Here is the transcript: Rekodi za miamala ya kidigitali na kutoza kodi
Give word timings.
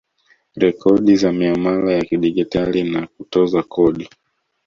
Rekodi 0.55 1.15
za 1.15 1.31
miamala 1.31 1.91
ya 1.91 2.03
kidigitali 2.05 2.83
na 2.83 3.07
kutoza 3.07 3.63
kodi 3.63 4.09